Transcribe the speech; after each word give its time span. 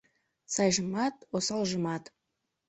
Сайжымат, 0.53 1.15
осалжымат. 1.35 2.03